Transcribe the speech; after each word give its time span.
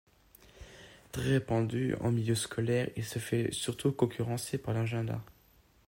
Très 1.11 1.21
répandu 1.21 1.93
en 2.01 2.11
milieu 2.11 2.33
scolaire, 2.33 2.89
il 2.97 3.05
se 3.05 3.19
fait 3.19 3.51
surtout 3.53 3.91
concurrencer 3.91 4.57
par 4.57 4.73
l’agenda. 4.73 5.23